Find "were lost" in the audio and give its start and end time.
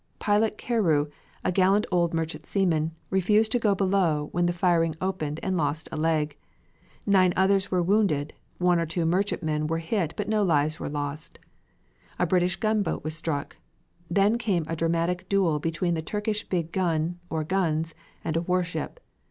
10.79-11.37